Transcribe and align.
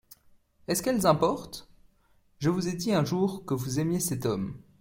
Est-ce 0.67 0.81
qu'elles 0.81 1.05
importent? 1.05 1.69
Je 2.39 2.49
vous 2.49 2.67
ai 2.67 2.73
dit 2.73 2.91
un 2.91 3.05
jour 3.05 3.45
que 3.45 3.53
vous 3.53 3.79
aimiez 3.79 3.99
cet 3.99 4.25
homme. 4.25 4.59